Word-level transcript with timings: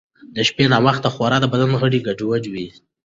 د 0.35 0.37
شپې 0.47 0.65
ناوخته 0.73 1.09
خورا 1.15 1.37
د 1.41 1.45
بدن 1.53 1.71
غړي 1.81 1.99
ګډوډوي. 2.07 2.67